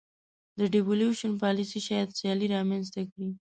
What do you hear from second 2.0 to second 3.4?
سیالي رامنځته کړي.